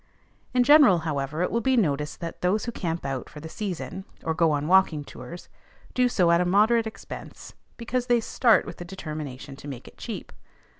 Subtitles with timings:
[0.55, 4.03] In general, however, it will be noticed that those who camp out for the season,
[4.23, 5.47] or go on walking tours,
[5.93, 9.99] do so at a moderate expense because they start with the determination to make it
[9.99, 10.31] cheap.